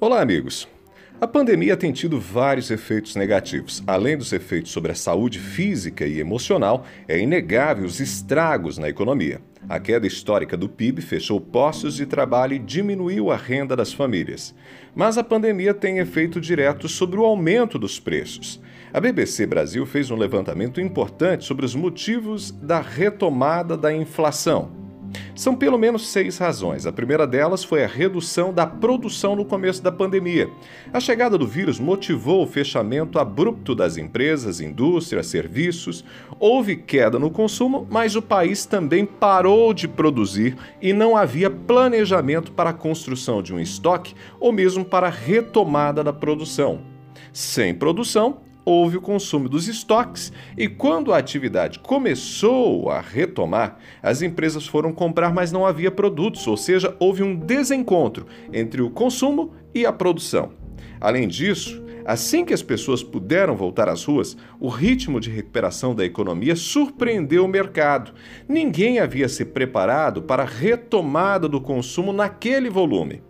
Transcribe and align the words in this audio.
Olá, 0.00 0.22
amigos. 0.22 0.68
A 1.20 1.26
pandemia 1.26 1.76
tem 1.76 1.90
tido 1.90 2.20
vários 2.20 2.70
efeitos 2.70 3.16
negativos. 3.16 3.82
Além 3.84 4.16
dos 4.16 4.32
efeitos 4.32 4.70
sobre 4.70 4.92
a 4.92 4.94
saúde 4.94 5.40
física 5.40 6.06
e 6.06 6.20
emocional, 6.20 6.86
é 7.08 7.18
inegável 7.18 7.84
os 7.84 7.98
estragos 7.98 8.78
na 8.78 8.88
economia. 8.88 9.40
A 9.68 9.80
queda 9.80 10.06
histórica 10.06 10.56
do 10.56 10.68
PIB 10.68 11.02
fechou 11.02 11.40
postos 11.40 11.96
de 11.96 12.06
trabalho 12.06 12.54
e 12.54 12.60
diminuiu 12.60 13.32
a 13.32 13.36
renda 13.36 13.74
das 13.74 13.92
famílias. 13.92 14.54
Mas 14.94 15.18
a 15.18 15.24
pandemia 15.24 15.74
tem 15.74 15.98
efeito 15.98 16.40
direto 16.40 16.88
sobre 16.88 17.18
o 17.18 17.24
aumento 17.24 17.76
dos 17.76 17.98
preços. 17.98 18.60
A 18.94 19.00
BBC 19.00 19.46
Brasil 19.46 19.84
fez 19.84 20.12
um 20.12 20.16
levantamento 20.16 20.80
importante 20.80 21.44
sobre 21.44 21.66
os 21.66 21.74
motivos 21.74 22.52
da 22.52 22.80
retomada 22.80 23.76
da 23.76 23.92
inflação. 23.92 24.77
São 25.34 25.54
pelo 25.54 25.78
menos 25.78 26.08
seis 26.08 26.38
razões. 26.38 26.86
A 26.86 26.92
primeira 26.92 27.26
delas 27.26 27.62
foi 27.62 27.84
a 27.84 27.86
redução 27.86 28.52
da 28.52 28.66
produção 28.66 29.36
no 29.36 29.44
começo 29.44 29.82
da 29.82 29.92
pandemia. 29.92 30.50
A 30.92 31.00
chegada 31.00 31.38
do 31.38 31.46
vírus 31.46 31.78
motivou 31.78 32.42
o 32.42 32.46
fechamento 32.46 33.18
abrupto 33.18 33.74
das 33.74 33.96
empresas, 33.96 34.60
indústrias, 34.60 35.26
serviços. 35.26 36.04
Houve 36.38 36.76
queda 36.76 37.18
no 37.18 37.30
consumo, 37.30 37.86
mas 37.90 38.16
o 38.16 38.22
país 38.22 38.66
também 38.66 39.06
parou 39.06 39.72
de 39.72 39.86
produzir 39.86 40.56
e 40.80 40.92
não 40.92 41.16
havia 41.16 41.50
planejamento 41.50 42.52
para 42.52 42.70
a 42.70 42.74
construção 42.74 43.42
de 43.42 43.54
um 43.54 43.60
estoque 43.60 44.14
ou 44.40 44.52
mesmo 44.52 44.84
para 44.84 45.06
a 45.06 45.10
retomada 45.10 46.02
da 46.02 46.12
produção. 46.12 46.80
Sem 47.32 47.74
produção, 47.74 48.40
houve 48.68 48.98
o 48.98 49.00
consumo 49.00 49.48
dos 49.48 49.66
estoques 49.66 50.30
e, 50.56 50.68
quando 50.68 51.14
a 51.14 51.16
atividade 51.16 51.78
começou 51.78 52.90
a 52.90 53.00
retomar, 53.00 53.78
as 54.02 54.20
empresas 54.20 54.66
foram 54.66 54.92
comprar, 54.92 55.32
mas 55.32 55.50
não 55.50 55.64
havia 55.64 55.90
produtos, 55.90 56.46
ou 56.46 56.56
seja, 56.56 56.94
houve 57.00 57.22
um 57.22 57.34
desencontro 57.34 58.26
entre 58.52 58.82
o 58.82 58.90
consumo 58.90 59.54
e 59.74 59.86
a 59.86 59.92
produção. 59.92 60.52
Além 61.00 61.26
disso, 61.26 61.82
assim 62.04 62.44
que 62.44 62.52
as 62.52 62.62
pessoas 62.62 63.02
puderam 63.02 63.56
voltar 63.56 63.88
às 63.88 64.04
ruas, 64.04 64.36
o 64.60 64.68
ritmo 64.68 65.18
de 65.18 65.30
recuperação 65.30 65.94
da 65.94 66.04
economia 66.04 66.54
surpreendeu 66.54 67.46
o 67.46 67.48
mercado. 67.48 68.12
Ninguém 68.46 68.98
havia 68.98 69.30
se 69.30 69.46
preparado 69.46 70.20
para 70.20 70.42
a 70.42 70.46
retomada 70.46 71.48
do 71.48 71.60
consumo 71.60 72.12
naquele 72.12 72.68
volume. 72.68 73.22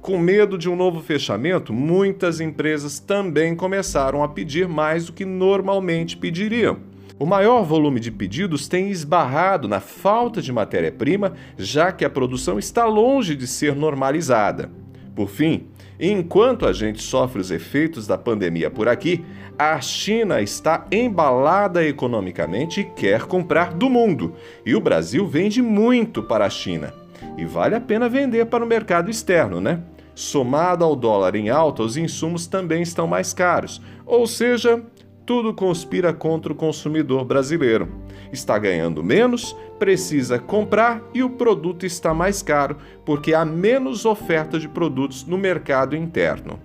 Com 0.00 0.18
medo 0.18 0.56
de 0.56 0.68
um 0.68 0.76
novo 0.76 1.00
fechamento, 1.00 1.72
muitas 1.72 2.40
empresas 2.40 2.98
também 2.98 3.54
começaram 3.56 4.22
a 4.22 4.28
pedir 4.28 4.68
mais 4.68 5.06
do 5.06 5.12
que 5.12 5.24
normalmente 5.24 6.16
pediriam. 6.16 6.78
O 7.18 7.24
maior 7.24 7.62
volume 7.62 7.98
de 7.98 8.10
pedidos 8.10 8.68
tem 8.68 8.90
esbarrado 8.90 9.66
na 9.66 9.80
falta 9.80 10.42
de 10.42 10.52
matéria-prima, 10.52 11.32
já 11.56 11.90
que 11.90 12.04
a 12.04 12.10
produção 12.10 12.58
está 12.58 12.84
longe 12.84 13.34
de 13.34 13.46
ser 13.46 13.74
normalizada. 13.74 14.70
Por 15.14 15.30
fim, 15.30 15.68
enquanto 15.98 16.66
a 16.66 16.74
gente 16.74 17.02
sofre 17.02 17.40
os 17.40 17.50
efeitos 17.50 18.06
da 18.06 18.18
pandemia 18.18 18.70
por 18.70 18.86
aqui, 18.86 19.24
a 19.58 19.80
China 19.80 20.42
está 20.42 20.86
embalada 20.92 21.82
economicamente 21.82 22.80
e 22.80 22.84
quer 22.84 23.22
comprar 23.22 23.72
do 23.72 23.88
mundo. 23.88 24.34
E 24.66 24.74
o 24.74 24.80
Brasil 24.80 25.26
vende 25.26 25.62
muito 25.62 26.22
para 26.22 26.44
a 26.44 26.50
China. 26.50 26.92
E 27.36 27.44
vale 27.44 27.74
a 27.74 27.80
pena 27.80 28.08
vender 28.08 28.46
para 28.46 28.64
o 28.64 28.68
mercado 28.68 29.10
externo, 29.10 29.60
né? 29.60 29.80
Somado 30.14 30.84
ao 30.84 30.96
dólar 30.96 31.36
em 31.36 31.50
alta, 31.50 31.82
os 31.82 31.96
insumos 31.96 32.46
também 32.46 32.82
estão 32.82 33.06
mais 33.06 33.34
caros, 33.34 33.82
ou 34.06 34.26
seja, 34.26 34.82
tudo 35.26 35.52
conspira 35.52 36.14
contra 36.14 36.52
o 36.52 36.56
consumidor 36.56 37.24
brasileiro. 37.24 37.88
Está 38.32 38.58
ganhando 38.58 39.02
menos, 39.02 39.54
precisa 39.78 40.38
comprar 40.38 41.02
e 41.12 41.22
o 41.22 41.30
produto 41.30 41.84
está 41.84 42.14
mais 42.14 42.42
caro 42.42 42.78
porque 43.04 43.34
há 43.34 43.44
menos 43.44 44.04
oferta 44.04 44.58
de 44.58 44.68
produtos 44.68 45.24
no 45.26 45.36
mercado 45.36 45.96
interno. 45.96 46.58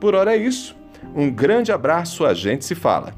Por 0.00 0.14
hora 0.14 0.34
é 0.34 0.36
isso. 0.36 0.76
Um 1.14 1.30
grande 1.30 1.72
abraço, 1.72 2.24
a 2.24 2.32
gente 2.32 2.64
se 2.64 2.74
fala. 2.74 3.12